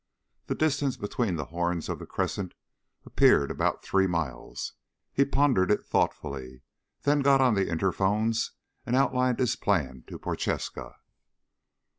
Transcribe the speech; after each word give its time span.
The 0.47 0.55
distance 0.55 0.97
between 0.97 1.35
the 1.35 1.45
horns 1.53 1.87
of 1.87 1.99
the 1.99 2.07
crescent 2.07 2.55
appeared 3.05 3.51
about 3.51 3.83
three 3.83 4.07
miles. 4.07 4.73
He 5.13 5.25
pondered 5.25 5.69
it 5.69 5.85
thoughtfully, 5.85 6.63
then 7.03 7.19
got 7.19 7.39
on 7.39 7.53
the 7.53 7.67
interphones 7.69 8.49
and 8.83 8.95
outlined 8.95 9.37
his 9.37 9.55
plan 9.55 10.03
to 10.07 10.17
Prochaska. 10.17 10.95